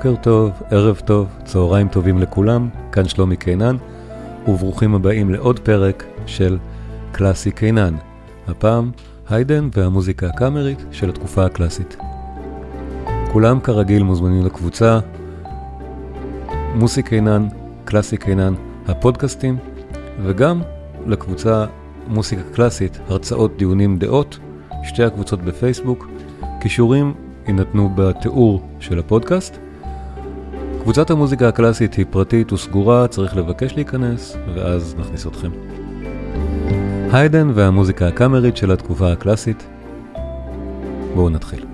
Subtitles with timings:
[0.00, 3.76] בוקר טוב, ערב טוב, צהריים טובים לכולם, כאן שלומי קינן,
[4.48, 6.58] וברוכים הבאים לעוד פרק של
[7.12, 7.94] קלאסי קינן.
[8.48, 8.90] הפעם
[9.28, 11.96] היידן והמוזיקה הקאמרית של התקופה הקלאסית.
[13.32, 14.98] כולם כרגיל מוזמנים לקבוצה
[16.74, 17.48] מוסי קינן,
[17.84, 18.54] קלאסי קינן,
[18.88, 19.56] הפודקאסטים,
[20.22, 20.62] וגם
[21.06, 21.64] לקבוצה
[22.08, 24.38] מוסיקה קלאסית, הרצאות, דיונים, דעות,
[24.82, 26.08] שתי הקבוצות בפייסבוק.
[26.60, 27.14] קישורים
[27.46, 29.69] יינתנו בתיאור של הפודקאסט.
[30.82, 35.50] קבוצת המוזיקה הקלאסית היא פרטית וסגורה, צריך לבקש להיכנס, ואז נכניס אתכם.
[37.12, 39.66] היידן והמוזיקה הקאמרית של התקופה הקלאסית.
[41.14, 41.66] בואו נתחיל.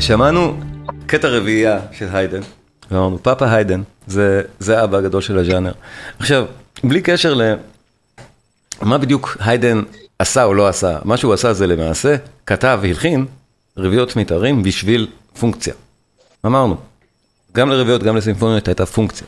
[0.00, 0.56] שמענו
[1.06, 2.40] קטע רביעייה של היידן,
[2.90, 5.72] ואמרנו, פאפה היידן, זה, זה אבא הגדול של הז'אנר.
[6.18, 6.44] עכשיו,
[6.84, 7.34] בלי קשר
[8.82, 9.82] למה בדיוק היידן
[10.18, 13.26] עשה או לא עשה, מה שהוא עשה זה למעשה, כתב והלחין
[13.76, 15.06] רביעיות מתארים בשביל
[15.38, 15.74] פונקציה.
[16.46, 16.76] אמרנו,
[17.52, 19.26] גם לרביעיות, גם לסימפוניות הייתה פונקציה.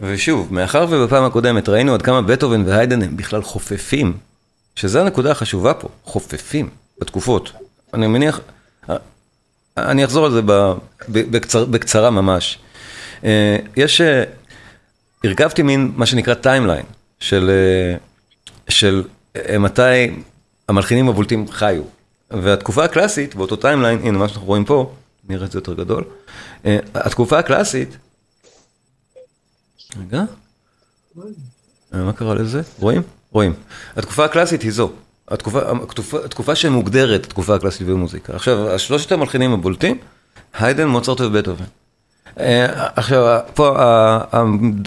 [0.00, 4.16] ושוב, מאחר ובפעם הקודמת ראינו עד כמה בטהובן והיידן הם בכלל חופפים,
[4.76, 7.52] שזו הנקודה החשובה פה, חופפים בתקופות.
[7.94, 8.40] אני מניח,
[9.78, 10.40] אני אחזור על זה
[11.08, 12.58] בקצר, בקצרה ממש.
[13.24, 14.24] אה, יש, אה,
[15.24, 16.84] הרכבתי מין מה שנקרא timeline
[17.20, 17.96] של, אה,
[18.68, 19.02] של
[19.58, 20.10] מתי
[20.68, 21.82] המלחינים הבולטים חיו.
[22.30, 24.92] והתקופה הקלאסית, באותו timeline, הנה מה שאנחנו רואים פה,
[25.28, 26.04] נראה את זה יותר גדול,
[26.94, 27.96] התקופה הקלאסית,
[30.00, 30.22] רגע,
[31.92, 32.62] מה קרה לזה?
[32.78, 33.02] רואים?
[33.32, 33.54] רואים.
[33.96, 34.90] התקופה הקלאסית היא זו,
[35.28, 38.32] התקופה, התקופה, התקופה שמוגדרת, התקופה הקלאסית במוזיקה.
[38.34, 39.98] עכשיו, השלושת המלחינים הבולטים,
[40.58, 41.64] היידן, מוצרט ובטהובן.
[42.96, 43.74] עכשיו, פה,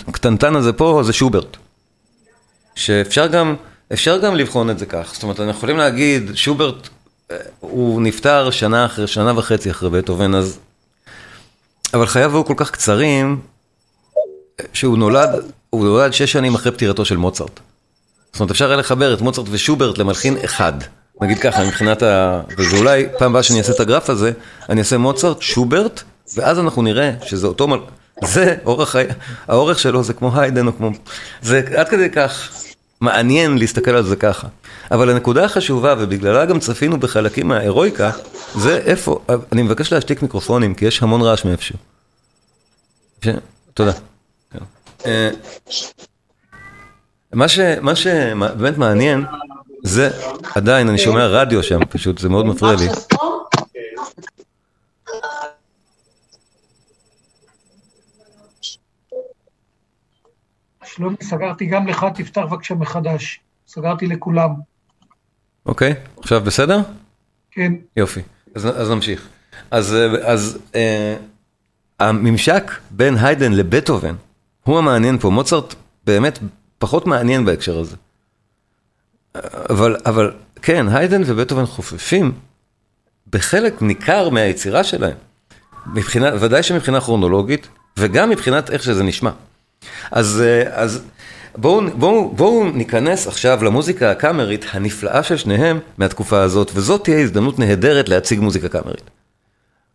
[0.08, 1.58] הקטנטן הזה פה זה שוברט.
[2.76, 3.56] שאפשר גם,
[3.94, 5.12] אפשר גם לבחון את זה כך.
[5.14, 6.90] זאת אומרת, אנחנו יכולים להגיד, שוברט,
[7.60, 10.60] הוא נפטר שנה אחרי, שנה וחצי אחרי בטהובן, אז...
[11.94, 13.40] אבל חייו היו כל כך קצרים,
[14.74, 15.30] שהוא נולד,
[15.70, 17.60] הוא נולד שש שנים אחרי פטירתו של מוצרט.
[18.32, 20.74] זאת אומרת, אפשר היה לחבר את מוצרט ושוברט למלחין אחד.
[21.22, 22.42] נגיד ככה, מבחינת ה...
[22.58, 24.32] וזה אולי פעם הבאה שאני אעשה את הגרף הזה,
[24.70, 26.02] אני אעשה מוצרט, שוברט,
[26.36, 27.80] ואז אנחנו נראה שזה אותו מל...
[28.24, 28.96] זה אורך,
[29.48, 30.90] האורך שלו זה כמו היידן או כמו...
[31.42, 32.52] זה עד כדי כך
[33.02, 34.48] מעניין להסתכל על זה ככה.
[34.92, 38.12] אבל הנקודה החשובה, ובגללה גם צפינו בחלקים מההירואיקה,
[38.56, 39.20] זה איפה,
[39.52, 41.76] אני מבקש להשתיק מיקרופונים, כי יש המון רעש מאיפשהו.
[43.26, 43.28] ש...
[43.74, 43.92] תודה.
[45.06, 45.30] אה,
[47.82, 49.26] מה שבאמת מעניין,
[49.84, 50.10] זה
[50.56, 52.88] עדיין, אני שומע רדיו שם, פשוט זה מאוד מפריע לי.
[60.96, 63.40] שלומי, סגרתי גם לך, תפתח בבקשה מחדש.
[63.68, 64.50] סגרתי לכולם.
[65.66, 66.80] אוקיי, עכשיו בסדר?
[67.52, 67.74] כן.
[67.98, 68.22] יופי,
[68.56, 69.28] אז, אז נמשיך.
[69.72, 71.16] אז, אז אה,
[72.00, 74.16] הממשק בין היידן לבטהובן
[74.64, 75.30] הוא המעניין פה.
[75.30, 75.76] מוצרט
[76.06, 76.40] באמת
[76.78, 77.96] פחות מעניין בהקשר הזה.
[79.70, 82.32] אבל, אבל כן, היידן ובטהובן חופפים
[83.32, 85.18] בחלק ניכר מהיצירה שלהם.
[85.94, 89.32] מבחינה, ודאי שמבחינה כרונולוגית, וגם מבחינת איך שזה נשמע.
[90.12, 91.02] אז, אז
[91.58, 97.60] בואו בוא, בוא ניכנס עכשיו למוזיקה הקאמרית הנפלאה של שניהם מהתקופה הזאת, וזאת תהיה הזדמנות
[97.60, 99.10] נהדרת להציג מוזיקה קאמרית.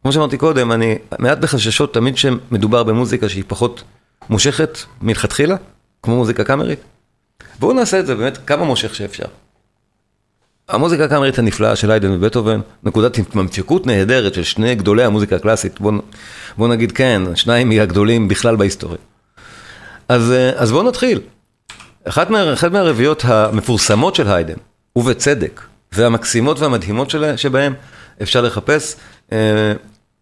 [0.03, 3.83] כמו שאמרתי קודם, אני מעט בחששות תמיד שמדובר במוזיקה שהיא פחות
[4.31, 5.57] מושכת מלכתחילה,
[6.03, 6.79] כמו מוזיקה קאמרית.
[7.59, 9.25] בואו נעשה את זה באמת כמה מושך שאפשר.
[10.69, 15.95] המוזיקה הקאמרית הנפלאה של היידן ובטהובן, נקודת התממשקות נהדרת של שני גדולי המוזיקה הקלאסית, בואו
[16.57, 18.99] בוא נגיד כן, שניים מהגדולים בכלל בהיסטוריה.
[20.09, 21.21] אז, אה, אז בואו נתחיל.
[22.09, 24.55] אחת, מה, אחת מהרביעיות המפורסמות של היידן,
[24.97, 25.61] ובצדק,
[25.93, 27.73] והמקסימות והמדהימות שלה, שבהן
[28.23, 28.97] אפשר לחפש,
[29.33, 29.73] אה,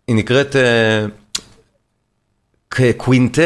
[0.09, 1.07] היא נקראת אה,
[2.97, 3.39] קווינט,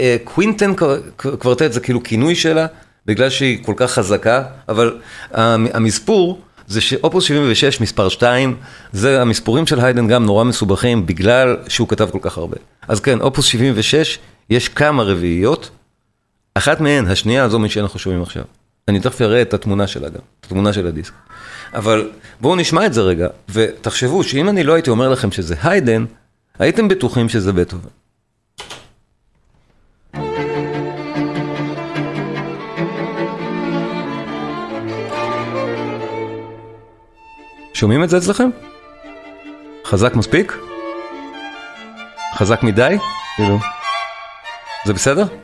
[0.00, 0.72] אה, Quinten
[1.16, 2.66] Quartet, זה כאילו כינוי שלה,
[3.06, 4.98] בגלל שהיא כל כך חזקה, אבל
[5.32, 8.56] המספור זה שאופוס 76 מספר 2,
[8.92, 12.56] זה המספורים של היידן גם נורא מסובכים בגלל שהוא כתב כל כך הרבה.
[12.88, 14.18] אז כן, אופוס 76,
[14.50, 15.70] יש כמה רביעיות.
[16.58, 18.44] אחת מהן, השנייה, זו מי שאנחנו שומעים עכשיו.
[18.88, 21.12] אני תכף אראה את התמונה שלה גם, את התמונה של הדיסק.
[21.74, 22.10] אבל
[22.40, 26.04] בואו נשמע את זה רגע, ותחשבו שאם אני לא הייתי אומר לכם שזה היידן,
[26.58, 27.88] הייתם בטוחים שזה בטהובן.
[37.74, 38.50] שומעים את זה אצלכם?
[39.84, 40.56] חזק מספיק?
[42.34, 42.96] חזק מדי?
[43.36, 43.58] כאילו.
[44.86, 45.43] זה בסדר?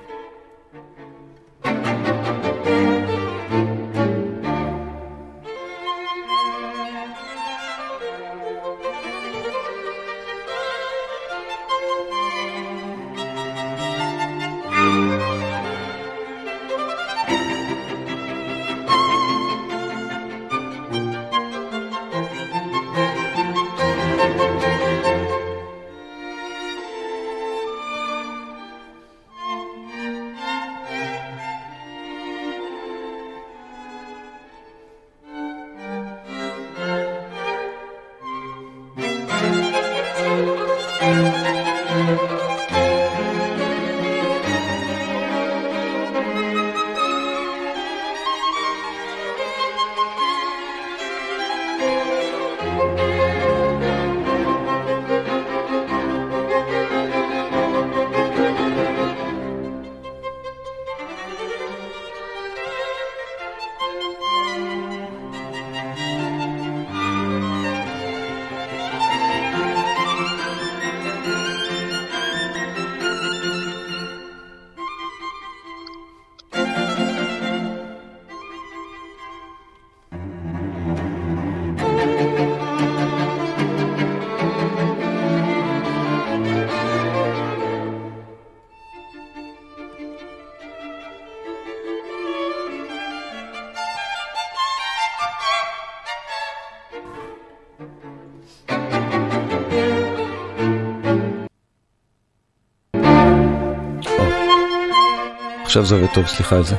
[105.70, 106.76] עכשיו זה עובד טוב, סליחה על זה.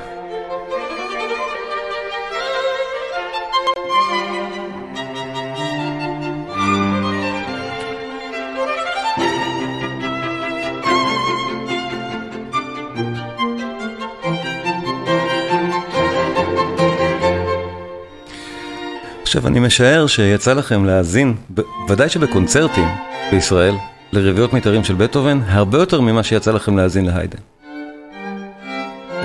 [19.22, 21.36] עכשיו אני משער שיצא לכם להאזין,
[21.90, 22.88] ודאי שבקונצרטים
[23.32, 23.76] בישראל,
[24.14, 27.51] לרביעות מיתרים של בטהובן, הרבה יותר ממה שיצא לכם להאזין להיידן.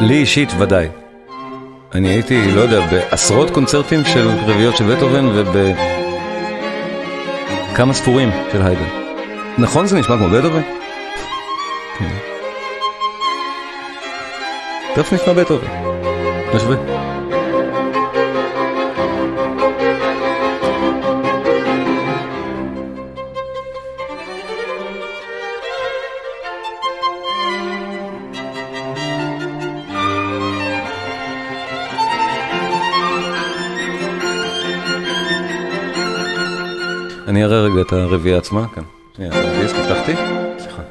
[0.00, 0.88] לי אישית ודאי.
[1.94, 5.26] אני הייתי, לא יודע, בעשרות קונצרטים של רביעיות של בטהובן
[7.68, 8.88] ובכמה ספורים של היידן.
[9.58, 10.62] נכון זה נשמע כמו בטהובן?
[11.98, 12.08] כן.
[14.94, 15.66] תכף נשמע בטהובן.
[16.54, 16.95] נשווה.
[37.46, 38.82] אראה רגע את הרביעייה עצמה, כאן.
[39.16, 40.12] שנייה, הדיסק, הבטחתי?
[40.58, 40.82] סליחה.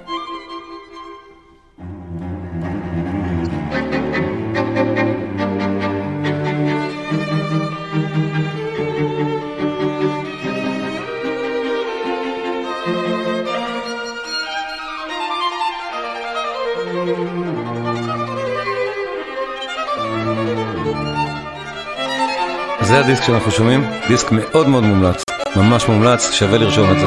[22.82, 25.25] זה הדיסק שאנחנו שומעים, דיסק מאוד מאוד מומלץ.
[25.56, 27.06] ממש מומלץ, שווה לרשום את זה.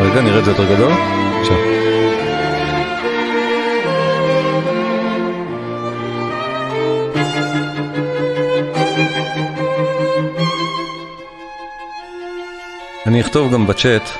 [0.00, 0.92] רגע, נראה את זה יותר גדול.
[1.40, 1.56] עכשיו.
[13.06, 14.10] אני אכתוב גם בצ'אט.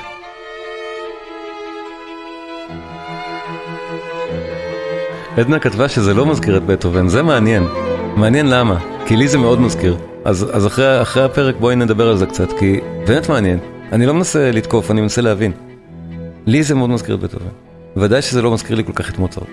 [5.37, 7.63] עדנה כתבה שזה לא מזכיר את בטהובן, זה מעניין.
[8.15, 10.10] מעניין למה, כי לי זה מאוד מזכיר.
[10.25, 13.59] אז, אז אחרי, אחרי הפרק בואי נדבר על זה קצת, כי באמת מעניין.
[13.91, 15.51] אני לא מנסה לתקוף, אני מנסה להבין.
[16.45, 17.49] לי זה מאוד מזכיר את בטהובן.
[17.97, 19.47] ודאי שזה לא מזכיר לי כל כך את מוצרט.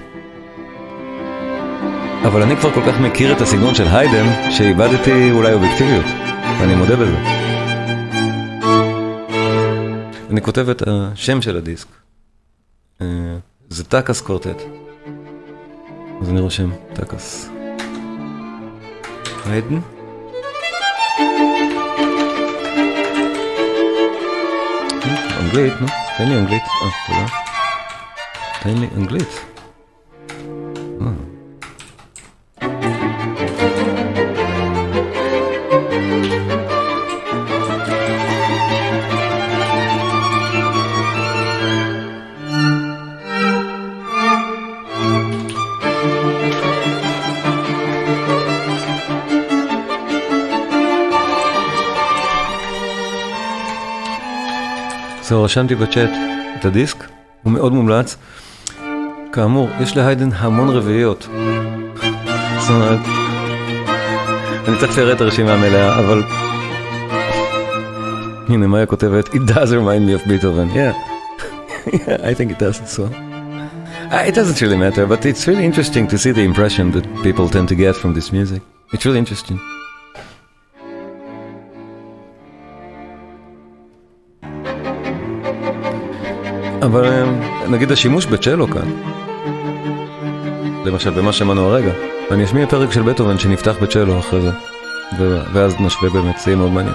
[2.25, 6.05] אבל אני כבר כל כך מכיר את הסגנון של היידן, שאיבדתי אולי אובייקטיביות,
[6.61, 7.17] ואני מודה בזה.
[10.31, 11.89] אני כותב את השם של הדיסק.
[13.01, 13.07] אה,
[13.69, 14.62] זה Takács Quartet.
[16.23, 17.50] אז אני רושם Takács.
[19.47, 19.98] היידן?
[25.49, 25.87] אנגלית, נו,
[26.19, 26.62] תן לי אנגלית.
[26.62, 27.26] אה, תודה.
[28.62, 28.88] תן לי
[55.49, 56.11] רשמתי בצ'אט
[56.59, 57.05] את הדיסק,
[57.43, 58.17] הוא מאוד מומלץ.
[59.33, 61.28] כאמור, יש להיידן המון רביעיות.
[62.59, 62.99] זאת אומרת,
[64.69, 66.23] אני תכף אראה את הרשימה המלאה, אבל...
[68.49, 70.93] הנה, מאיה כותבת, It does remind me of Beethoven, yeah.
[71.93, 73.12] yeah, I think it does as well.
[74.12, 77.49] Uh, it doesn't really matter, but it's really interesting to see the impression that people
[77.49, 78.61] tend to get from this music.
[78.93, 79.59] It's really interesting.
[86.88, 87.25] אבל אה,
[87.68, 88.90] נגיד השימוש בצ'לו כאן,
[90.85, 91.92] למשל במה שמענו הרגע,
[92.30, 94.50] אני אשמיע פרק של בטהובן שנפתח בצ'לו אחרי זה,
[95.52, 96.95] ואז נשווה באמת, זה יהיה מאוד מעניין.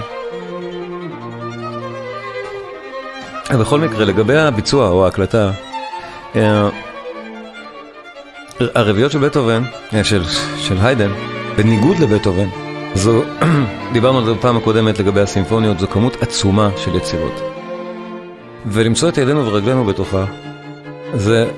[3.60, 5.52] בכל מקרה, לגבי הביצוע או ההקלטה,
[6.36, 6.70] אה,
[8.76, 10.24] הרביעיות של בטהובן, אה, של,
[10.58, 11.12] של היידן,
[11.58, 12.48] בניגוד לבטהובן,
[12.96, 13.22] זו,
[13.94, 17.53] דיברנו על זה בפעם הקודמת לגבי הסימפוניות, זו כמות עצומה של יצירות.
[18.66, 20.26] ולמצוא את ידינו ורגלינו בתוכה,
[21.14, 21.52] זה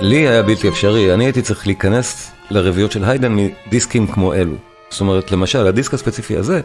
[0.00, 4.54] לי היה בלתי אפשרי, אני הייתי צריך להיכנס לרביעיות של היידן מדיסקים כמו אלו.
[4.90, 6.60] זאת אומרת, למשל, הדיסק הספציפי הזה,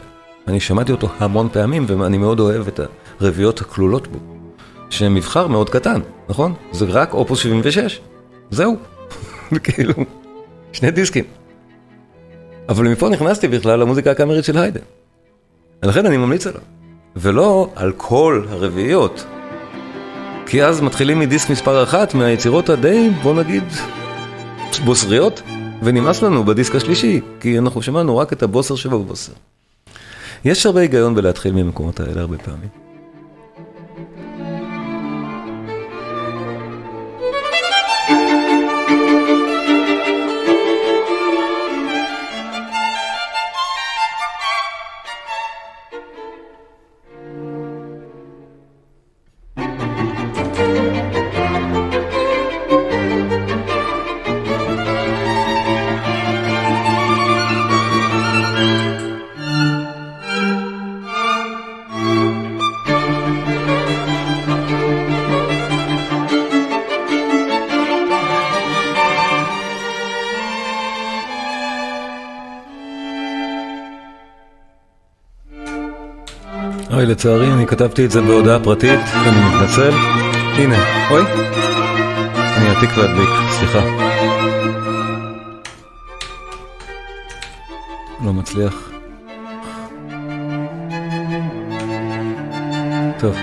[0.48, 2.80] אני שמעתי אותו המון פעמים ואני מאוד אוהב את
[3.20, 4.20] הרביעיות הכלולות בו.
[4.90, 6.54] שהם מבחר מאוד קטן, נכון?
[6.72, 8.00] זה רק אופוס 76,
[8.52, 8.78] זהו.
[9.64, 9.94] כאילו,
[10.74, 11.24] שני דיסקים.
[12.70, 14.82] אבל מפה נכנסתי בכלל למוזיקה הקאמרית של היידן.
[15.84, 16.62] ולכן אני ממליץ עליו.
[17.20, 19.26] ולא על כל הרביעיות.
[20.46, 23.64] כי אז מתחילים מדיסק מספר אחת מהיצירות הדי, בוא נגיד,
[24.86, 25.42] בוסריות,
[25.84, 29.34] ונמאס לנו בדיסק השלישי, כי אנחנו שמענו רק את הבוסר שבבוסר.
[30.46, 32.87] יש הרבה היגיון בלהתחיל ממקומות האלה הרבה פעמים.
[77.08, 79.92] לצערי, אני כתבתי את זה בהודעה פרטית, אני מתנצל.
[80.58, 81.22] הנה, אוי.
[82.58, 83.80] אני אעתיק להדליק, סליחה.
[88.26, 88.90] לא מצליח.
[93.20, 93.36] טוב,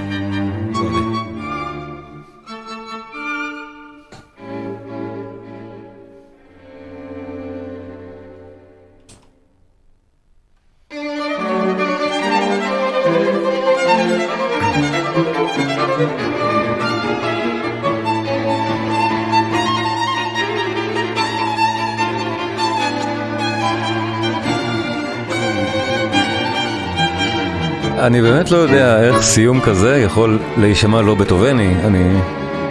[28.06, 32.20] אני באמת לא יודע איך סיום כזה יכול להישמע לא בטובני, אני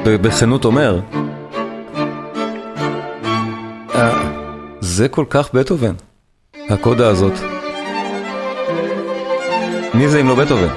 [0.05, 0.99] בכנות אומר.
[3.95, 4.23] אה,
[4.79, 5.93] זה כל כך בטהובן,
[6.69, 7.33] הקודה הזאת.
[9.93, 10.73] מי זה אם לא בטהובן?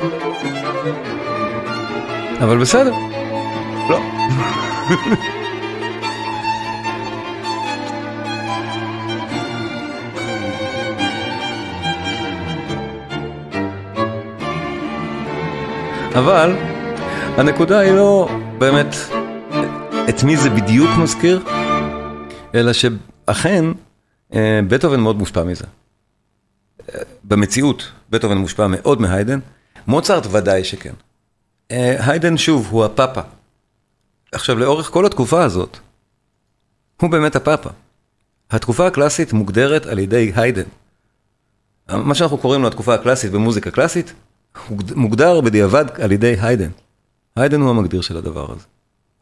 [2.41, 2.93] אבל בסדר.
[3.91, 4.01] לא.
[16.19, 16.57] אבל
[17.37, 18.95] הנקודה היא לא באמת
[20.09, 21.45] את מי זה בדיוק מזכיר,
[22.55, 23.65] אלא שאכן
[24.69, 25.65] בטהובן מאוד מושפע מזה.
[27.25, 29.39] במציאות בטהובן מושפע מאוד מהיידן,
[29.87, 30.93] מוצרט ודאי שכן.
[31.71, 33.21] היידן שוב הוא הפאפה.
[34.33, 35.79] עכשיו לאורך כל התקופה הזאת,
[37.01, 37.71] הוא באמת הפאפה.
[38.51, 40.69] התקופה הקלאסית מוגדרת על ידי היידן.
[41.89, 44.13] מה שאנחנו קוראים לו התקופה הקלאסית במוזיקה קלאסית,
[44.97, 46.71] מוגדר בדיעבד על ידי היידן.
[47.37, 48.65] היידן הוא המגדיר של הדבר הזה.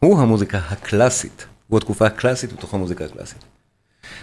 [0.00, 3.44] הוא המוזיקה הקלאסית, הוא התקופה הקלאסית בתוך המוזיקה הקלאסית.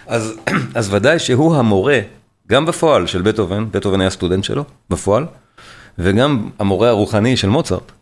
[0.06, 0.34] אז,
[0.74, 2.00] אז ודאי שהוא המורה,
[2.48, 5.26] גם בפועל של בטהובן, בטהובן היה סטודנט שלו, בפועל,
[5.98, 7.92] וגם המורה הרוחני של מוצרט.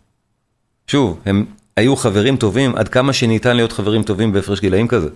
[0.87, 5.09] שוב, הם היו חברים טובים, עד כמה שניתן להיות חברים טובים בהפרש גילאים כזה.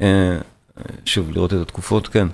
[0.00, 0.38] אה,
[1.04, 2.28] שוב, לראות את התקופות, כן.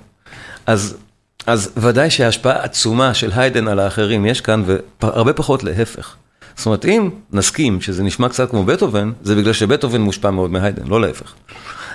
[0.65, 0.97] אז
[1.47, 4.63] אז ודאי שההשפעה עצומה של היידן על האחרים יש כאן,
[5.01, 6.15] והרבה פחות להפך.
[6.55, 10.87] זאת אומרת, אם נסכים שזה נשמע קצת כמו בטהובן, זה בגלל שבטהובן מושפע מאוד מהיידן,
[10.87, 11.33] לא להפך.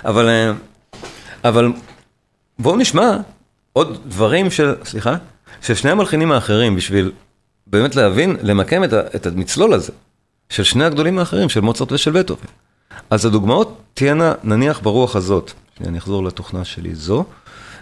[0.05, 0.51] אבל, אה,
[1.43, 1.71] אבל
[2.59, 3.17] בואו נשמע
[3.73, 5.15] עוד דברים של, סליחה,
[5.61, 7.11] של שני המלחינים האחרים, בשביל
[7.67, 9.91] באמת להבין, למקם את, את המצלול הזה,
[10.49, 12.47] של שני הגדולים האחרים, של מוצרט ושל בטהובן.
[13.09, 15.51] אז הדוגמאות תהיינה, נניח, ברוח הזאת.
[15.87, 17.25] אני אחזור לתוכנה שלי זו,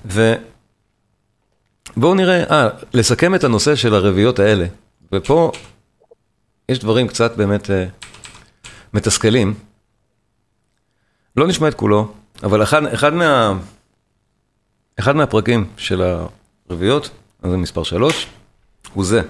[0.05, 0.33] ו...
[1.97, 4.65] בואו נראה, אה, לסכם את הנושא של הרביעיות האלה,
[5.11, 5.51] ופה
[6.69, 7.85] יש דברים קצת באמת אה,
[8.93, 9.53] מתסכלים.
[11.37, 12.11] לא נשמע את כולו,
[12.43, 13.53] אבל אחד, אחד, מה,
[14.99, 16.01] אחד מהפרקים של
[16.69, 17.09] הרביעיות,
[17.43, 18.27] זה מספר 3,
[18.93, 19.21] הוא זה,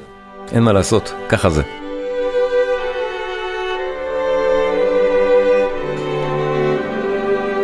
[0.52, 1.64] אין מה לעשות, ככה זה.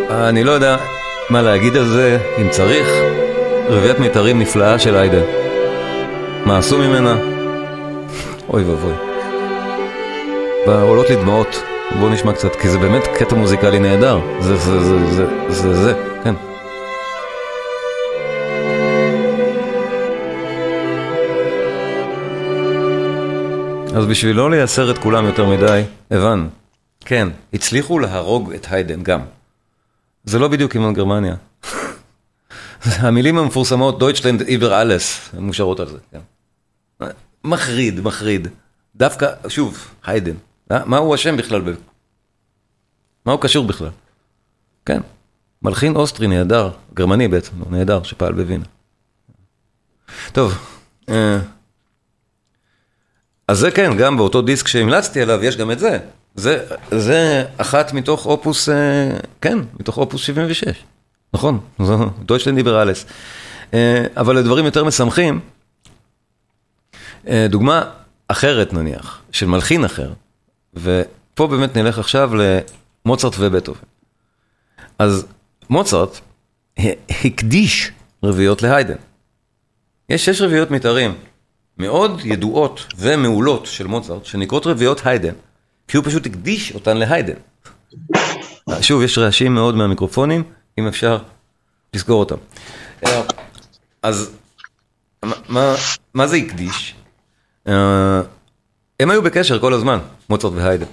[0.10, 0.78] אני לא יודע
[1.30, 3.13] מה להגיד על זה, אם צריך.
[3.68, 5.22] רביעיית מיתרים נפלאה של היידה.
[6.46, 7.16] מה עשו ממנה.
[8.50, 8.94] אוי ואבוי.
[10.66, 11.64] עולות לי דמעות,
[12.00, 14.20] בואו נשמע קצת, כי זה באמת קטע מוזיקלי נהדר.
[14.40, 15.94] זה זה זה זה זה זה,
[16.24, 16.36] כן.
[23.96, 26.48] אז בשביל לא לייסר את כולם יותר מדי, הבן,
[27.06, 29.20] כן, הצליחו להרוג את היידן גם.
[30.24, 31.36] זה לא בדיוק כמו גרמניה.
[32.84, 35.98] המילים המפורסמות, דויטשלנד איבר אלס, מושרות על זה.
[36.12, 36.20] כן.
[37.44, 38.48] מחריד, מחריד.
[38.96, 40.36] דווקא, שוב, היידן.
[40.72, 40.86] אה?
[40.86, 41.62] מה הוא אשם בכלל?
[43.26, 43.90] מה הוא קשור בכלל?
[44.86, 45.00] כן,
[45.62, 48.66] מלחין אוסטרי נהדר, גרמני בעצם, הוא נהדר, שפעל בווינה.
[50.32, 50.58] טוב,
[51.10, 51.40] אה,
[53.48, 56.00] אז זה כן, גם באותו דיסק שהמלצתי עליו, יש גם את זה.
[56.36, 59.10] זה, זה אחת מתוך אופוס, אה,
[59.42, 60.84] כן, מתוך אופוס 76.
[61.34, 63.06] נכון, זו דויטשלנד ליברלס.
[63.74, 65.40] אה, אבל לדברים יותר משמחים,
[67.50, 67.84] דוגמה
[68.28, 70.14] אחרת נניח, של מלחין אחר,
[70.74, 72.32] ופה באמת נלך עכשיו
[73.06, 73.82] למוצרט ובטהובן.
[75.00, 75.26] אז
[75.70, 76.20] מוצרט
[77.10, 77.92] הקדיש
[78.24, 78.96] רביעיות להיידן.
[80.10, 81.16] יש שש רביעיות מתארים
[81.78, 85.34] מאוד ידועות ומעולות של מוצרט, שנקראות רביעיות היידן,
[85.88, 87.34] כי הוא פשוט הקדיש אותן להיידן.
[88.82, 90.44] שוב, יש רעשים מאוד מהמיקרופונים,
[90.78, 91.18] אם אפשר
[91.94, 92.36] לסגור אותם.
[94.04, 94.32] אז
[95.50, 95.76] מה,
[96.14, 96.96] מה זה הקדיש?
[99.00, 100.86] הם היו בקשר כל הזמן, מוצרט והיידן.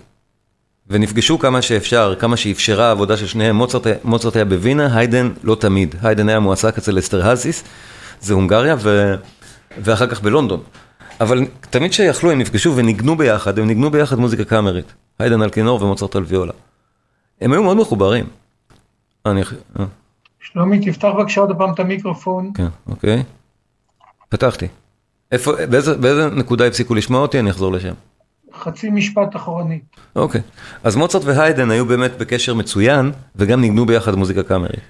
[0.87, 3.57] ונפגשו כמה שאפשר, כמה שאפשרה העבודה של שניהם.
[3.57, 5.95] מוצרט, מוצרט היה בווינה, היידן לא תמיד.
[6.03, 7.65] היידן היה מועסק אצל אסטר האזיס,
[8.21, 9.15] זה הונגריה, ו...
[9.79, 10.63] ואחר כך בלונדון.
[11.21, 14.93] אבל תמיד שיכלו הם נפגשו וניגנו ביחד, הם ניגנו ביחד מוזיקה קאמרית.
[15.19, 16.53] היידן על כינור ומוצרט על ויולה.
[17.41, 18.27] הם היו מאוד מחוברים.
[19.27, 19.43] אני...
[20.41, 22.53] שלומי, תפתח בבקשה עוד פעם את המיקרופון.
[22.55, 23.23] כן, אוקיי.
[24.29, 24.67] פתחתי.
[25.33, 27.39] איפה, באיזה, באיזה נקודה הפסיקו לשמוע אותי?
[27.39, 27.95] אני אחזור לשם.
[28.55, 29.83] חצי משפט אחורנית.
[30.17, 30.41] אוקיי.
[30.85, 34.81] אז מוצרט והיידן היו באמת בקשר מצוין, וגם ניגנו ביחד מוזיקה קאמרית.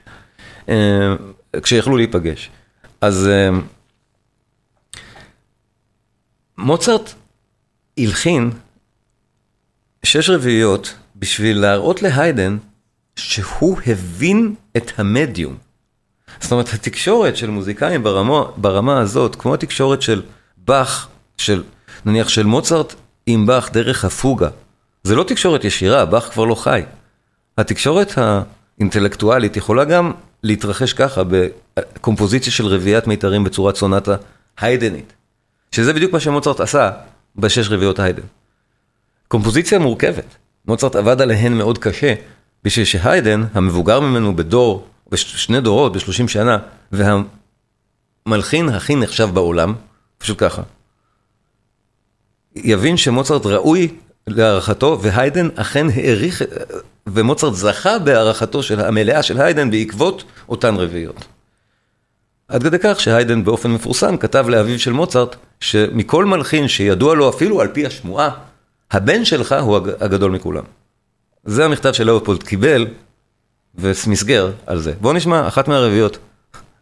[0.68, 1.14] אה,
[1.62, 2.50] כשיכלו להיפגש.
[3.00, 3.50] אז אה,
[6.58, 7.14] מוצרט
[7.98, 8.50] הלחין
[10.02, 12.58] שש רביעיות בשביל להראות להיידן
[13.20, 15.56] שהוא הבין את המדיום.
[16.40, 20.22] זאת אומרת, התקשורת של מוזיקאים ברמה, ברמה הזאת, כמו התקשורת של
[20.56, 21.62] באך, של,
[22.04, 22.94] נניח של מוצרט
[23.26, 24.48] עם באך דרך הפוגה,
[25.02, 26.82] זה לא תקשורת ישירה, באך כבר לא חי.
[27.58, 34.16] התקשורת האינטלקטואלית יכולה גם להתרחש ככה, בקומפוזיציה של רביעיית מיתרים בצורת סונטה
[34.60, 35.12] היידנית,
[35.72, 36.90] שזה בדיוק מה שמוצרט עשה
[37.36, 38.22] בשש רביעיות היידן.
[39.28, 42.14] קומפוזיציה מורכבת, מוצרט עבד עליהן מאוד קשה,
[42.64, 46.58] בשביל שהיידן, המבוגר ממנו בדור, בשני דורות, בשלושים שנה,
[46.92, 49.74] והמלחין הכי נחשב בעולם,
[50.18, 50.62] פשוט ככה,
[52.56, 53.88] יבין שמוצרט ראוי
[54.26, 56.42] להערכתו, והיידן אכן העריך,
[57.06, 61.24] ומוצרט זכה בהערכתו של המלאה של היידן בעקבות אותן רביעיות.
[62.48, 67.60] עד כדי כך שהיידן באופן מפורסם כתב לאביו של מוצרט, שמכל מלחין שידוע לו אפילו
[67.60, 68.30] על פי השמועה,
[68.90, 70.64] הבן שלך הוא הגדול מכולם.
[71.44, 72.86] זה המכתב שלאופולד קיבל,
[73.74, 74.92] ומסגר על זה.
[75.00, 76.18] בואו נשמע אחת מהרביעיות,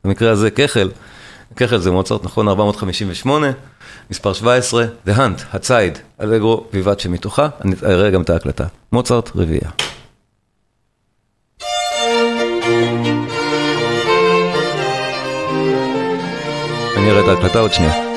[0.05, 0.91] במקרה הזה כחל,
[1.57, 2.49] כחל זה מוצרט, נכון?
[2.49, 3.51] 458.
[4.11, 8.67] מספר 17, The Hunt, הציד, אלגרו ויבט שמתוכה, אני אראה גם את ההקלטה.
[8.93, 9.71] מוצרט, רביעייה.
[16.97, 18.08] אני אראה את ההקלטה עוד שנייה.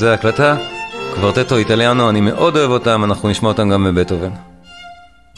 [0.00, 0.56] זה הקלטה,
[1.14, 4.30] קוורטטו איטליאנו, אני מאוד אוהב אותם, אנחנו נשמע אותם גם בבטהובן.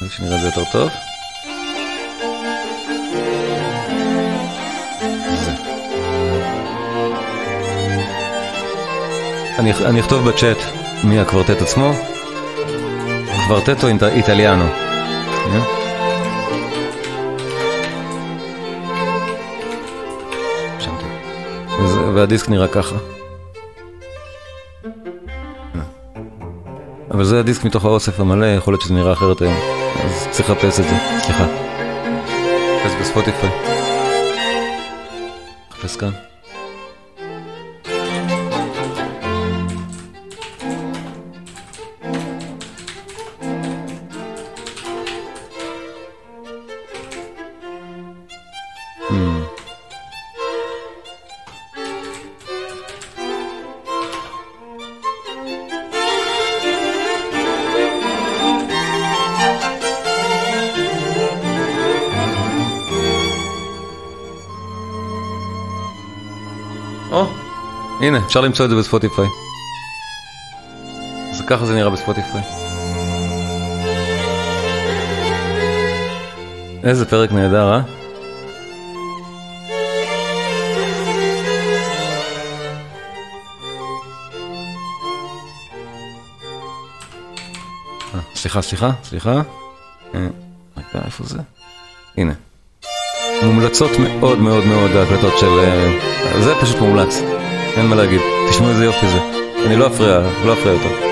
[0.09, 0.91] שנראה את זה יותר טוב.
[9.59, 10.59] אני, אני אכתוב בצ'אט
[11.05, 11.93] מי הקוורטט עצמו.
[13.47, 14.65] קוורטטו איטליאנו.
[22.15, 23.22] והדיסק נראה ככה.
[27.23, 29.55] אבל זה הדיסק מתוך האוסף המלא, יכול להיות שזה נראה אחרת היום.
[30.05, 31.47] אז צריך לחפש את זה, סליחה.
[32.83, 33.51] חפש בספוטיפיי.
[35.71, 36.32] חפש כאן.
[68.03, 69.29] הנה, אפשר למצוא את זה בספוטיפיי.
[71.31, 72.41] אז ככה זה נראה בספוטיפיי.
[76.85, 77.81] איזה פרק נהדר, אה?
[88.15, 89.43] אה, סליחה, סליחה, סליחה.
[90.15, 90.27] אה,
[90.77, 91.39] רגע, איפה זה?
[92.19, 92.33] הנה.
[93.43, 95.47] מומלצות מאוד מאוד מאוד ההקלטות של...
[95.47, 95.99] אה,
[96.41, 97.23] זה פשוט מומלץ,
[97.77, 98.21] אין מה להגיד.
[98.51, 99.19] תשמעו איזה יופי זה.
[99.67, 101.12] אני לא אפריע, לא אפריע יותר.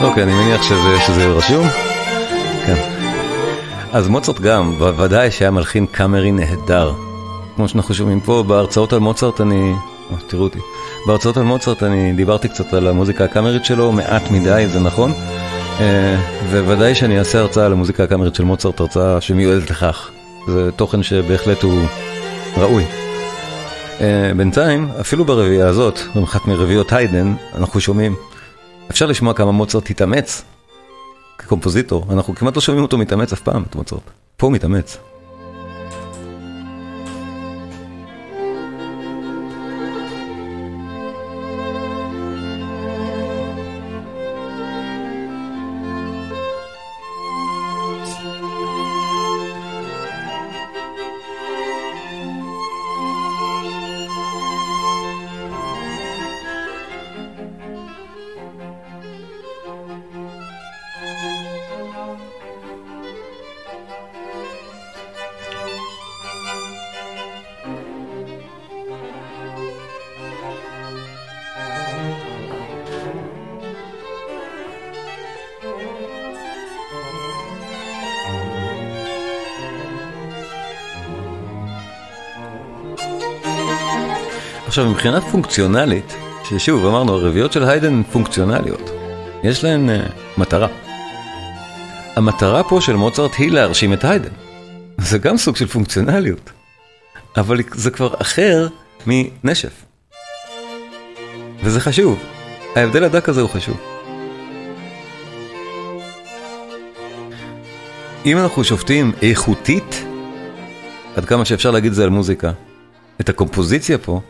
[0.00, 1.66] אוקיי, אני מניח שזה, שזה רשום.
[2.66, 2.74] כן.
[3.92, 6.92] אז מוצרט גם, בוודאי שהיה מלחין קאמרי נהדר.
[7.56, 9.72] כמו שאנחנו שומעים פה, בהרצאות על מוצרט אני...
[10.10, 10.58] או, תראו אותי.
[11.06, 15.12] בהרצאות על מוצרט אני דיברתי קצת על המוזיקה הקאמרית שלו, מעט מדי, זה נכון.
[15.80, 16.16] אה,
[16.50, 20.10] וודאי שאני אעשה הרצאה על המוזיקה הקאמרית של מוצרט, הרצאה שמיועדת לכך.
[20.46, 21.82] זה תוכן שבהחלט הוא
[22.56, 22.84] ראוי.
[24.00, 28.14] אה, בינתיים, אפילו ברביעייה הזאת, במחת מרביעיות היידן, אנחנו שומעים
[28.90, 30.44] אפשר לשמוע כמה מוצרט התאמץ
[31.38, 34.02] כקומפוזיטור, אנחנו כמעט לא שומעים אותו מתאמץ אף פעם, את מוצרט.
[34.36, 35.09] פה הוא מתאמץ.
[84.70, 86.16] עכשיו מבחינה פונקציונלית,
[86.48, 88.90] ששוב אמרנו הרביעיות של היידן הן פונקציונליות,
[89.44, 89.92] יש להן uh,
[90.38, 90.68] מטרה.
[92.16, 94.28] המטרה פה של מוצרט היא להרשים את היידן.
[95.08, 96.50] זה גם סוג של פונקציונליות,
[97.36, 98.68] אבל זה כבר אחר
[99.06, 99.84] מנשף.
[101.64, 102.18] וזה חשוב,
[102.76, 103.80] ההבדל הדק הזה הוא חשוב.
[108.26, 110.04] אם אנחנו שופטים איכותית,
[111.16, 112.50] עד כמה שאפשר להגיד זה על מוזיקה,
[113.20, 114.20] את הקומפוזיציה פה,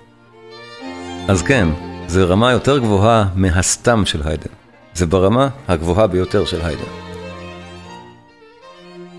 [1.30, 1.68] אז כן,
[2.06, 4.50] זה רמה יותר גבוהה מהסתם של היידן.
[4.94, 6.90] זה ברמה הגבוהה ביותר של היידן.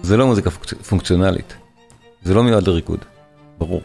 [0.01, 0.49] זה לא מוזיקה
[0.89, 1.53] פונקציונלית.
[2.23, 2.99] זה לא מיועד לריקוד,
[3.57, 3.81] ברור.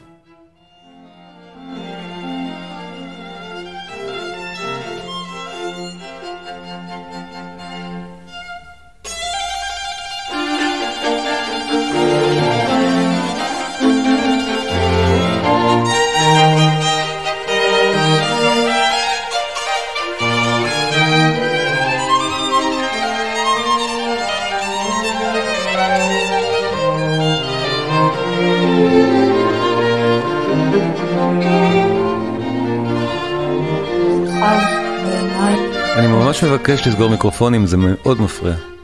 [36.42, 38.76] מבקש לסגור מיקרופונים, זה מאוד מפריע.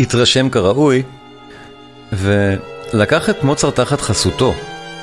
[0.00, 1.02] התרשם כראוי,
[2.12, 4.54] ולקח את מוצרט תחת חסותו.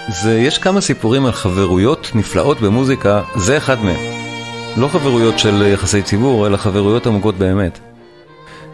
[0.07, 4.23] זה, יש כמה סיפורים על חברויות נפלאות במוזיקה, זה אחד מהם.
[4.77, 7.79] לא חברויות של יחסי ציבור, אלא חברויות עמוקות באמת.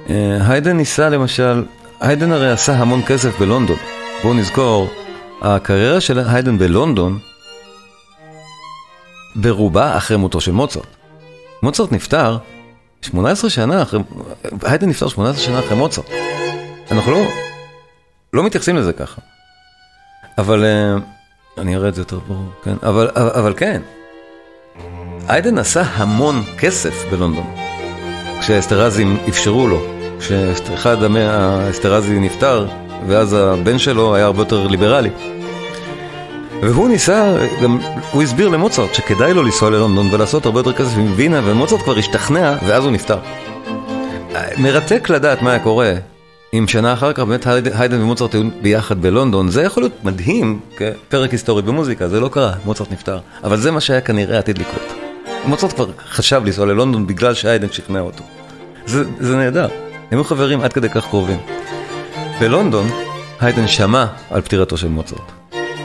[0.09, 1.63] אה, היידן ניסה למשל,
[1.99, 3.77] היידן הרי עשה המון כסף בלונדון.
[4.23, 4.89] בואו נזכור,
[5.41, 7.19] הקריירה של היידן בלונדון
[9.35, 10.95] ברובה אחרי מותו של מוצרט.
[11.63, 12.37] מוצרט נפטר
[13.01, 13.99] 18 שנה אחרי,
[14.63, 16.05] היידן נפטר 18 שנה אחרי מוצרט.
[16.91, 17.21] אנחנו לא,
[18.33, 19.21] לא מתייחסים לזה ככה.
[20.37, 20.95] אבל, אה,
[21.57, 23.81] אני אראה את זה יותר ברור, כן, אבל, אבל, אבל כן,
[25.27, 27.55] היידן עשה המון כסף בלונדון.
[28.39, 29.81] כשהאסטרזים אפשרו לו,
[30.19, 32.67] כשאחד האסטרזי נפטר,
[33.07, 35.09] ואז הבן שלו היה הרבה יותר ליברלי.
[36.61, 37.79] והוא ניסה, גם,
[38.11, 41.97] הוא הסביר למוצרט שכדאי לו לנסוע ללונדון ולעשות הרבה יותר כסף עם וינה, ומוצרט כבר
[41.97, 43.17] השתכנע, ואז הוא נפטר.
[44.57, 45.93] מרתק לדעת מה היה קורה
[46.53, 51.31] אם שנה אחר כך באמת היידן ומוצרט היו ביחד בלונדון, זה יכול להיות מדהים כפרק
[51.31, 54.93] היסטורי במוזיקה, זה לא קרה, מוצרט נפטר, אבל זה מה שהיה כנראה עתיד לקרות.
[55.45, 58.23] מוצרט כבר חשב לנסוע ללונדון בגלל שהיידן שכנע אותו.
[58.85, 59.67] זה, זה נהדר,
[60.11, 61.39] הם היו חברים עד כדי כך קרובים.
[62.39, 62.87] בלונדון,
[63.39, 65.38] היידן שמע על פטירתו של מוצרט.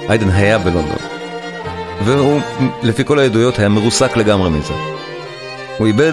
[0.08, 0.96] היידן היה בלונדון.
[2.04, 2.40] והוא,
[2.82, 4.74] לפי כל העדויות, היה מרוסק לגמרי מזה.
[5.78, 6.12] הוא איבד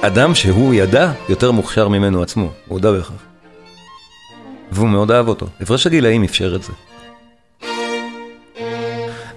[0.00, 3.12] אדם שהוא ידע יותר מוכשר ממנו עצמו, הוא הודה בכך.
[4.72, 5.46] והוא מאוד אהב אותו.
[5.60, 6.72] הפרש הגילאים אפשר את זה.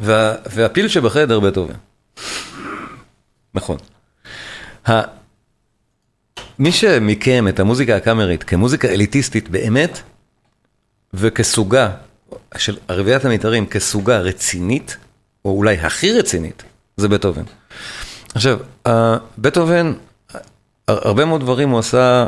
[0.02, 1.74] וה, והפיל שבחדר בטהובן.
[3.54, 3.78] נכון.
[4.90, 5.02] ה...
[6.60, 10.02] מי שמיקם את המוזיקה הקאמרית כמוזיקה אליטיסטית באמת,
[11.14, 11.92] וכסוגה
[12.58, 14.98] של ערביית המיתרים כסוגה רצינית,
[15.46, 16.64] או אולי הכי רצינית,
[16.98, 17.44] זה בטהובן.
[18.36, 18.60] עכשיו,
[19.38, 19.94] בטהובן,
[20.88, 22.26] הרבה מאוד דברים הוא עשה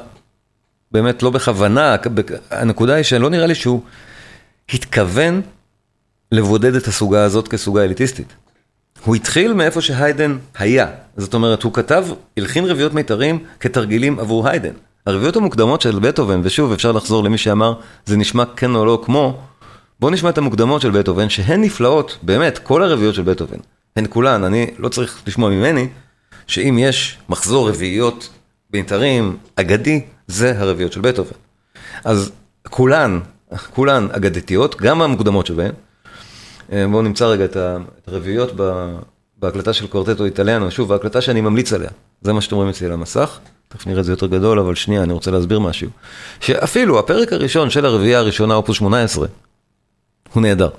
[0.92, 1.96] באמת לא בכוונה,
[2.52, 3.82] הנקודה היא שלא נראה לי שהוא
[4.74, 5.42] התכוון
[6.32, 8.34] לבודד את הסוגה הזאת כסוגה אליטיסטית.
[9.06, 12.08] הוא התחיל מאיפה שהיידן היה, זאת אומרת, הוא כתב,
[12.38, 14.74] הלחין רביעיות מיתרים כתרגילים עבור היידן.
[15.06, 17.74] הרביעיות המוקדמות של בטהובן, ושוב, אפשר לחזור למי שאמר,
[18.06, 19.42] זה נשמע כן או לא כמו,
[20.00, 23.58] בואו נשמע את המוקדמות של בטהובן, שהן נפלאות, באמת, כל הרביעיות של בטהובן,
[23.96, 25.88] הן כולן, אני לא צריך לשמוע ממני,
[26.48, 28.30] שאם יש מחזור רביעיות
[28.70, 31.36] בית"רים אגדי, זה הרביעיות של בטהובן.
[32.04, 32.32] אז
[32.70, 33.20] כולן,
[33.74, 35.72] כולן אגדתיות, גם המוקדמות שבהן.
[36.72, 37.58] אה, בואו נמצא רגע את
[38.08, 38.52] הרביעיות
[39.38, 41.90] בהקלטה של קורטטו איטליאנו, שוב, ההקלטה שאני ממליץ עליה,
[42.22, 43.40] זה מה שאתם רואים אצלי על המסך.
[43.68, 45.90] תכף נראה את זה יותר גדול, אבל שנייה, אני רוצה להסביר משהו.
[46.40, 49.28] שאפילו הפרק הראשון של הרביעייה הראשונה, אופוס 18,
[50.38, 50.70] הוא נהדר.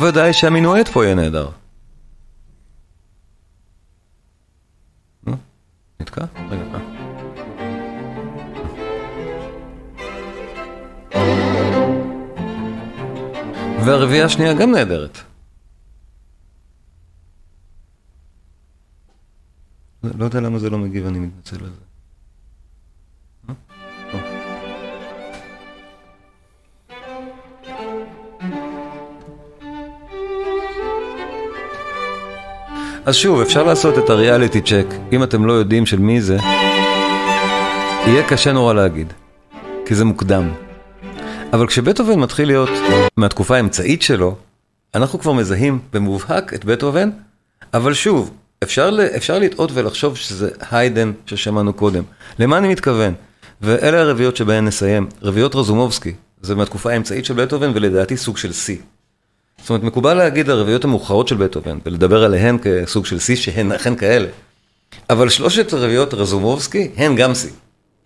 [0.00, 1.48] ודאי שהמינואט פה יהיה נהדר.
[6.00, 6.24] נתקע?
[6.50, 6.69] רגע,
[13.90, 15.18] והרביעייה השנייה גם נהדרת.
[20.02, 21.90] לא יודע למה זה לא מגיב, אני מתנצל על זה.
[33.06, 36.36] אז שוב, אפשר לעשות את הריאליטי צ'ק, אם אתם לא יודעים של מי זה,
[38.06, 39.12] יהיה קשה נורא להגיד,
[39.86, 40.69] כי זה מוקדם.
[41.52, 42.68] אבל כשבטהובן מתחיל להיות
[43.16, 44.36] מהתקופה האמצעית שלו,
[44.94, 47.10] אנחנו כבר מזהים במובהק את בטהובן,
[47.74, 48.30] אבל שוב,
[48.62, 52.02] אפשר, אפשר לטעות ולחשוב שזה היידן ששמענו קודם.
[52.38, 53.14] למה אני מתכוון?
[53.60, 55.08] ואלה הרביעיות שבהן נסיים.
[55.22, 58.76] רביעיות רזומובסקי, זה מהתקופה האמצעית של בטהובן ולדעתי סוג של שיא.
[59.60, 63.96] זאת אומרת, מקובל להגיד הרביעיות המאוחרות של בטהובן, ולדבר עליהן כסוג של שיא שהן אכן
[63.96, 64.28] כאלה.
[65.10, 67.50] אבל שלושת הרביעיות רזומובסקי הן גם שיא.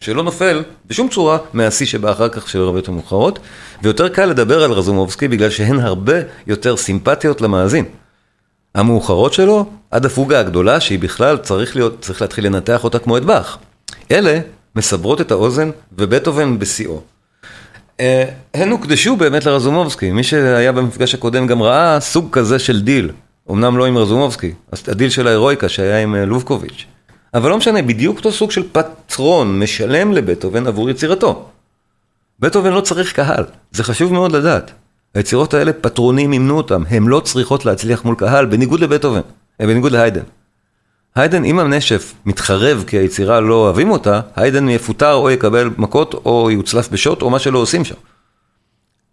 [0.04, 3.38] שלא נופל בשום צורה מהשיא שבא אחר כך של הרביעיות המאוחרות,
[3.82, 6.14] ויותר קל לדבר על רזומובסקי בגלל שהן הרבה
[6.46, 7.84] יותר סימפטיות למאזין.
[8.74, 13.24] המאוחרות שלו, עד הפוגה הגדולה שהיא בכלל צריך להיות, צריך להתחיל לנתח אותה כמו את
[13.24, 13.58] באך.
[14.10, 14.40] אלה
[14.76, 17.00] מסברות את האוזן ובטהובן בשיאו.
[18.00, 23.10] אה, הן הוקדשו באמת לרזומובסקי, מי שהיה במפגש הקודם גם ראה סוג כזה של דיל,
[23.50, 24.52] אמנם לא עם רזומובסקי,
[24.88, 26.86] הדיל של האירואיקה שהיה עם אה, לובקוביץ',
[27.34, 31.48] אבל לא משנה, בדיוק אותו סוג של פטרון משלם לבטהובן עבור יצירתו.
[32.40, 34.72] בטהובן לא צריך קהל, זה חשוב מאוד לדעת.
[35.14, 39.20] היצירות האלה, פטרונים מימנו אותם, הן לא צריכות להצליח מול קהל, בניגוד לבטהובן.
[39.60, 40.22] בניגוד להיידן.
[41.14, 46.50] היידן, אם הנשף מתחרבן כי היצירה לא אוהבים אותה, היידן יפוטר או יקבל מכות או
[46.50, 47.94] יוצלף בשוט או מה שלא עושים שם.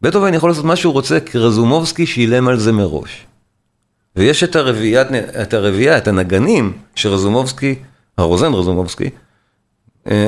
[0.02, 3.26] בטהובן יכול לעשות מה שהוא רוצה, כי רזומובסקי שילם על זה מראש.
[4.16, 5.54] ויש את הרביעייה, את,
[5.98, 7.76] את הנגנים שרזומובסקי,
[8.22, 9.10] הרוזן רזומובסקי,
[10.12, 10.28] אה,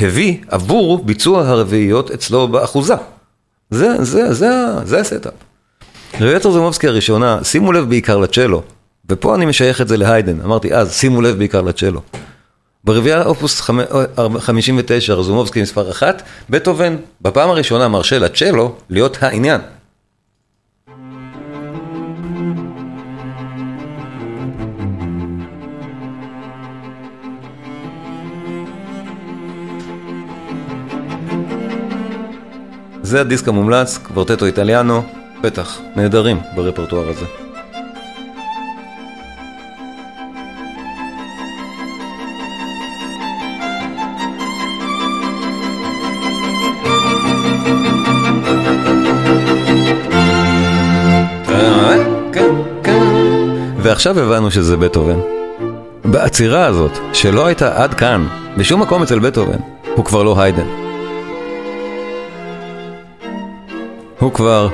[0.00, 2.94] הביא עבור ביצוע הרביעיות אצלו באחוזה.
[3.70, 4.50] זה, זה, זה,
[4.84, 5.32] זה ה setup.
[6.14, 8.62] רביעיית רזומובסקי הראשונה, שימו לב בעיקר לצ'לו,
[9.08, 12.00] ופה אני משייך את זה להיידן, אמרתי אז, שימו לב בעיקר לצ'לו.
[12.84, 13.60] ברביעייה אופוס
[14.38, 19.60] 59, רזומובסקי מספר אחת, בטהובן בפעם הראשונה מרשה לצ'לו להיות העניין.
[33.14, 35.02] זה הדיסק המומלץ, קוורטטו איטליאנו,
[35.42, 37.24] בטח, נהדרים ברפרטואר הזה.
[53.78, 55.18] ועכשיו הבנו שזה בטהובן.
[56.04, 59.58] בעצירה הזאת, שלא הייתה עד כאן, בשום מקום אצל בטהובן,
[59.94, 60.83] הוא כבר לא היידן.
[64.24, 64.68] הוא כבר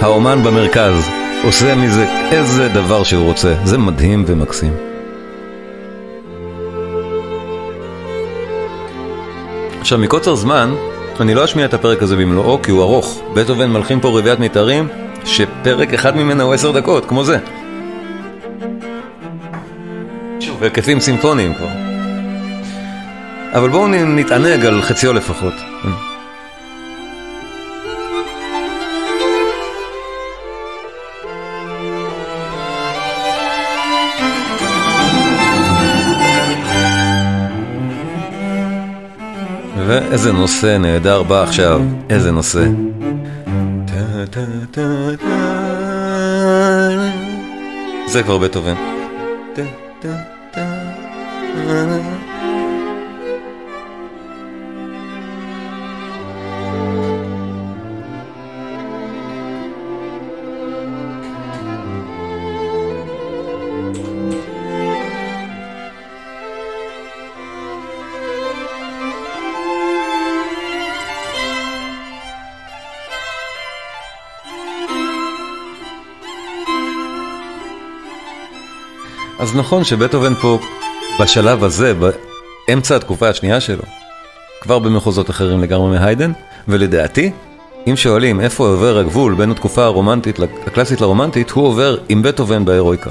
[0.00, 1.08] האומן במרכז,
[1.44, 3.54] עושה מזה איזה דבר שהוא רוצה.
[3.64, 4.72] זה מדהים ומקסים.
[9.80, 10.74] עכשיו, מקוצר זמן,
[11.20, 13.22] אני לא אשמיע את הפרק הזה במלואו, כי הוא ארוך.
[13.34, 14.88] בטהובן מלחין פה רביעיית מיתרים,
[15.24, 17.38] שפרק אחד ממנה הוא עשר דקות, כמו זה.
[20.60, 21.68] בהיקפים סימפוניים כבר.
[23.52, 25.54] אבל בואו נתענג על חציו לפחות.
[40.12, 42.64] ואיזה נושא נהדר בא עכשיו, איזה נושא.
[48.06, 48.74] זה כבר בטהובן.
[79.42, 80.58] אז נכון שבטהובן פה
[81.20, 81.94] בשלב הזה,
[82.68, 83.82] באמצע התקופה השנייה שלו,
[84.60, 86.32] כבר במחוזות אחרים לגמרי מהיידן,
[86.68, 87.30] ולדעתי,
[87.86, 93.10] אם שואלים איפה עובר הגבול בין התקופה הרומנטית, הקלאסית לרומנטית, הוא עובר עם בטהובן בהירואיקה.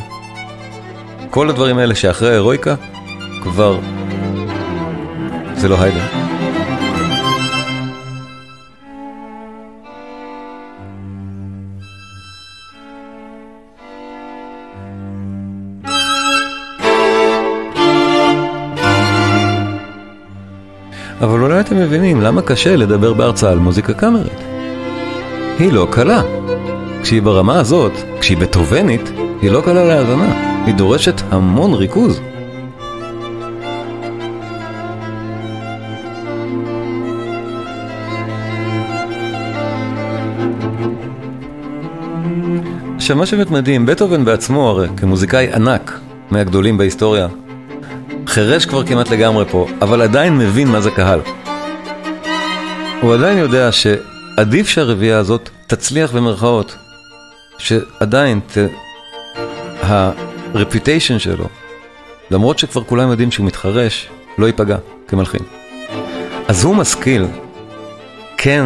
[1.29, 2.75] כל הדברים האלה שאחרי ההירואיקה,
[3.43, 3.79] כבר...
[5.55, 6.20] זה לא היידן.
[21.91, 24.39] מבינים למה קשה לדבר בהרצאה על מוזיקה קאמרית.
[25.59, 26.21] היא לא קלה.
[27.01, 29.11] כשהיא ברמה הזאת, כשהיא בטובנית,
[29.41, 30.63] היא לא קלה להאזנה.
[30.65, 32.21] היא דורשת המון ריכוז.
[42.95, 45.99] עכשיו מה שבאמת מדהים, בטהובן בעצמו הרי כמוזיקאי ענק
[46.31, 47.27] מהגדולים בהיסטוריה
[48.27, 51.19] חירש כבר כמעט לגמרי פה, אבל עדיין מבין מה זה קהל.
[53.01, 56.75] הוא עדיין יודע שעדיף שהרביעייה הזאת תצליח במרכאות,
[57.57, 58.57] שעדיין ת...
[59.83, 61.45] ה-reputation שלו,
[62.31, 64.77] למרות שכבר כולם יודעים שהוא מתחרש, לא ייפגע
[65.07, 65.41] כמלחין.
[66.47, 67.25] אז הוא משכיל,
[68.37, 68.65] כן,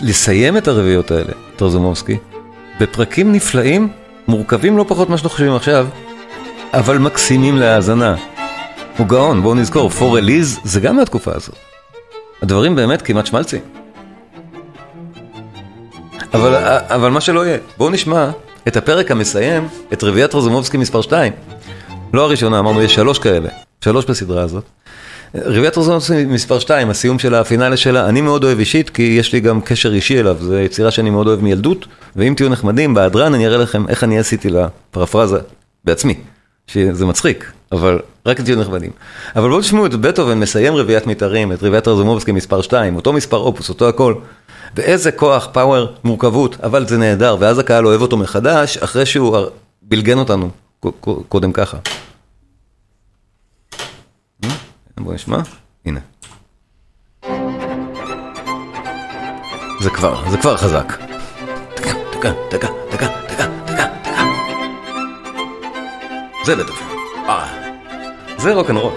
[0.00, 2.18] לסיים את הרביעיות האלה, טרזומובסקי,
[2.80, 3.88] בפרקים נפלאים,
[4.28, 5.86] מורכבים לא פחות ממה שאנחנו חושבים עכשיו,
[6.72, 8.14] אבל מקסימים להאזנה.
[8.98, 11.71] הוא גאון, בואו נזכור, פור אליז זה גם מהתקופה הזאת.
[12.42, 13.60] הדברים באמת כמעט שמלצים.
[16.34, 16.54] אבל,
[16.86, 18.30] אבל מה שלא יהיה, בואו נשמע
[18.68, 21.32] את הפרק המסיים, את רביעיית רוזומובסקי מספר 2.
[22.14, 23.48] לא הראשונה, אמרנו, יש שלוש כאלה,
[23.84, 24.64] שלוש בסדרה הזאת.
[25.34, 29.40] רביעיית רוזומובסקי מספר 2, הסיום של הפינאלה שלה, אני מאוד אוהב אישית, כי יש לי
[29.40, 31.86] גם קשר אישי אליו, זו יצירה שאני מאוד אוהב מילדות,
[32.16, 35.38] ואם תהיו נחמדים, בהדרן אני אראה לכם איך אני עשיתי לה פרפרזה
[35.84, 36.14] בעצמי,
[36.66, 38.90] שזה מצחיק, אבל רק תהיו נכבדים.
[39.36, 43.36] אבל בואו תשמעו את בטהובן מסיים רביעיית מיתרים, את רביעיית רזומובסקי מספר 2, אותו מספר
[43.36, 44.14] אופוס, אותו הכל.
[44.76, 49.38] ואיזה כוח, פאוור, מורכבות, אבל זה נהדר, ואז הקהל אוהב אותו מחדש, אחרי שהוא
[49.82, 50.50] בלגן אותנו
[51.28, 51.76] קודם ככה.
[54.44, 54.50] אה?
[55.00, 55.38] בוא נשמע,
[55.86, 56.00] הנה.
[59.80, 60.98] זה כבר, זה כבר חזק.
[61.76, 64.24] דקה, דקה, דקה, דקה, דקה, דקה.
[66.46, 66.91] זה בטח.
[68.42, 68.92] זה רוקנרול.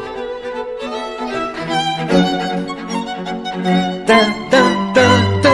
[4.05, 4.17] טה
[4.49, 4.61] טה
[4.93, 5.49] טה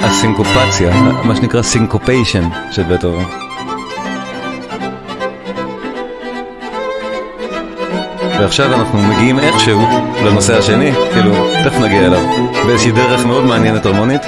[0.00, 3.49] הסינקופציה, מה שנקרא syncopation של בטהובן.
[8.40, 9.80] ועכשיו אנחנו מגיעים איכשהו
[10.24, 11.32] לנושא השני, כאילו,
[11.64, 12.20] תכף נגיע אליו,
[12.66, 14.22] באיזושהי דרך מאוד מעניינת הרמונית.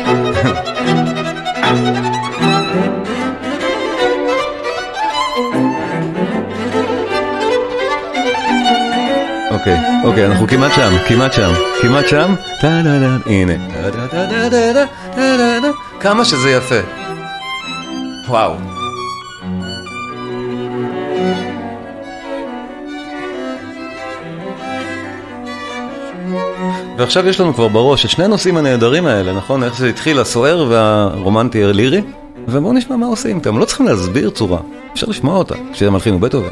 [9.51, 12.35] אוקיי, אוקיי, אנחנו כמעט שם, כמעט שם, כמעט שם,
[13.27, 13.53] הנה,
[16.01, 16.81] כמה שזה יפה.
[18.29, 18.82] וואו.
[27.03, 29.65] ועכשיו יש לנו כבר בראש את שני הנושאים הנהדרים האלה, נכון?
[29.65, 32.03] איך זה התחיל, הסוער והרומנטי הלירי?
[32.49, 34.59] ובואו נשמע מה עושים איתם, לא צריכים להסביר צורה,
[34.93, 36.49] אפשר לשמוע אותה, כשזה מלחין ובטהובן.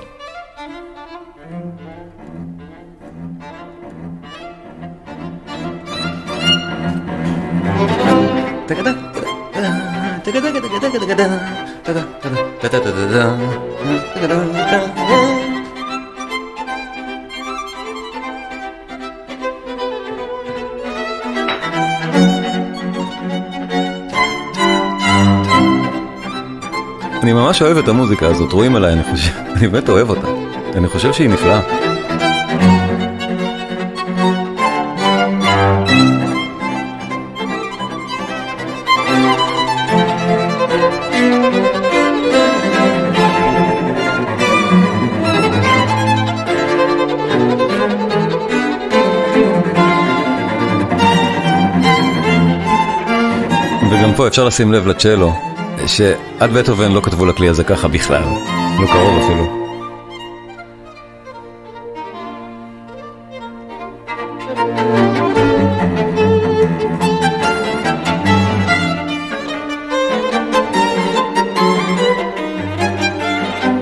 [27.31, 30.27] אני ממש אוהב את המוזיקה הזאת, רואים עליי, אני חושב, אני באמת אוהב אותה.
[30.75, 31.61] אני חושב שהיא נפלאה.
[53.91, 55.35] וגם פה אפשר לשים לב לצ'לו,
[55.91, 58.23] שעד בטהובן לא כתבו לכלי הזה ככה בכלל,
[58.81, 59.61] לא קרוב אפילו.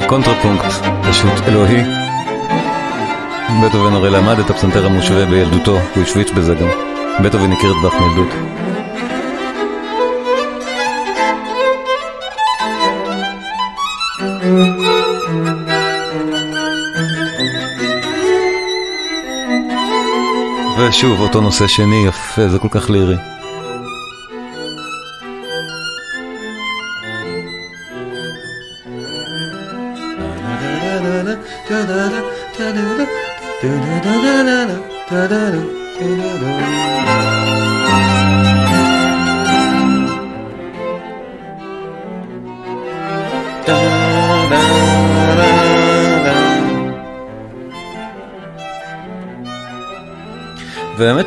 [0.06, 0.64] קונטרפונקט
[1.09, 1.82] פשוט אלוהי.
[3.62, 6.68] בטהובן הרי למד את הפסנתר המושווה בילדותו, הוא השוויץ בזה גם.
[7.22, 8.67] בטהובן הכיר את באך מילדות.
[20.78, 23.16] ושוב, אותו נושא שני, יפה, זה כל כך לירי.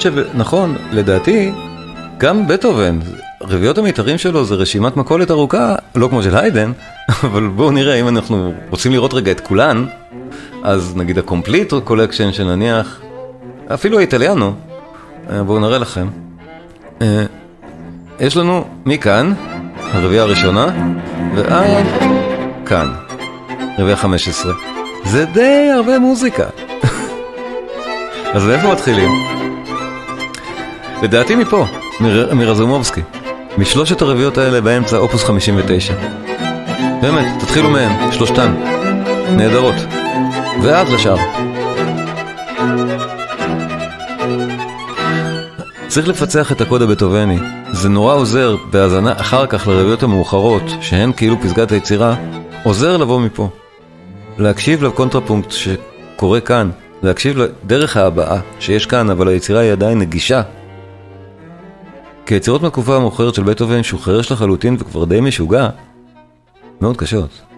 [0.06, 1.52] והאמת שנכון, לדעתי,
[2.18, 3.00] גם בטהובן,
[3.42, 6.72] רביעיות המיתרים שלו זה רשימת מכולת ארוכה, לא כמו של היידן,
[7.26, 9.86] אבל בואו נראה אם אנחנו רוצים לראות רגע את כולן,
[10.64, 13.02] אז נגיד ה complete collection שנניח,
[13.74, 14.54] אפילו האיטליאנו,
[15.46, 16.08] בואו נראה לכם.
[18.20, 19.34] יש לנו מכאן,
[19.94, 20.68] הרביעייה הראשונה,
[21.36, 21.86] ועד
[22.66, 22.94] כאן,
[23.74, 24.54] רביעייה 15.
[25.06, 26.46] זה די הרבה מוזיקה.
[28.36, 29.41] אז מאיפה מתחילים?
[31.02, 31.66] לדעתי מפה,
[32.00, 33.02] מר, מרזומובסקי.
[33.58, 35.94] משלושת הרביעיות האלה באמצע אופוס 59.
[37.02, 38.56] באמת, תתחילו מהם, שלושתן.
[39.36, 39.76] נהדרות.
[40.64, 41.18] ועד לשאר.
[45.88, 47.38] צריך לפצח את הקוד הבטובני.
[47.72, 52.16] זה נורא עוזר בהאזנה אחר כך לרביעיות המאוחרות, שהן כאילו פסגת היצירה,
[52.64, 53.50] עוזר לבוא מפה.
[54.38, 56.70] להקשיב לקונטרפונקט שקורה כאן,
[57.04, 60.42] להקשיב לדרך ההבעה שיש כאן, אבל היצירה היא עדיין נגישה
[62.32, 65.70] כי היצירות מהתקופה המאוחרת של בטהובן, שהוא חירש לחלוטין וכבר די משוגע,
[66.82, 67.51] מאוד קשות.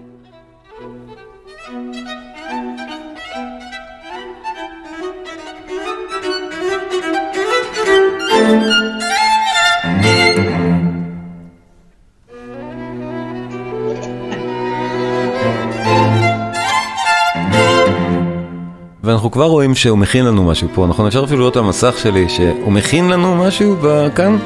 [19.24, 21.08] אנחנו כבר רואים שהוא מכין לנו משהו פה, נכון?
[21.08, 23.76] אפשר אפילו לראות על המסך שלי שהוא מכין לנו משהו
[24.16, 24.38] כאן?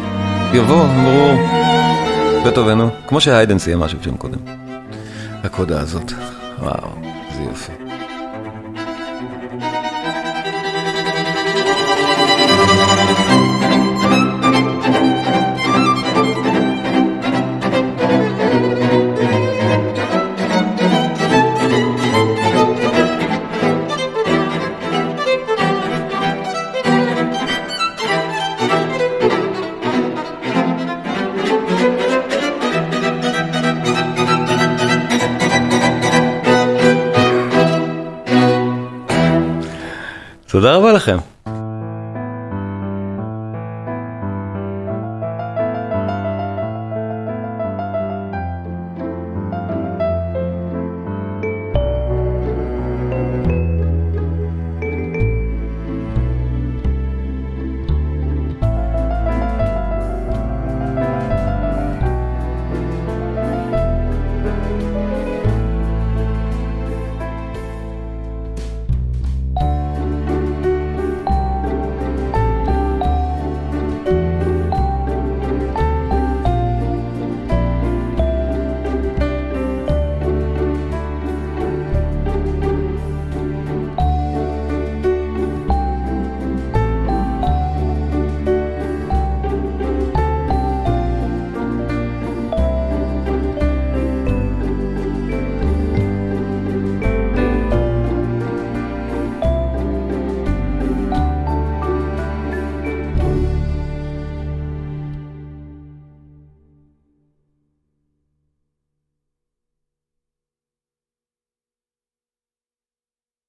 [0.53, 1.41] יבוא, ברור.
[2.45, 4.37] בטובנו, כמו שהיידן סיים משהו שם קודם.
[5.43, 6.11] הקודה הזאת,
[6.59, 6.89] וואו,
[7.35, 7.86] זה יופי.
[40.59, 41.17] תודה רבה לכם.